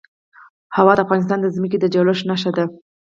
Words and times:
هوا 0.77 0.93
د 0.95 0.99
افغانستان 1.05 1.39
د 1.41 1.47
ځمکې 1.55 1.77
د 1.79 1.85
جوړښت 1.93 2.23
نښه 2.29 2.51
ده. 2.57 2.63